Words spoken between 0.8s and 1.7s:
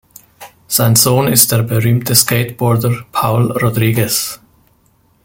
Sohn ist der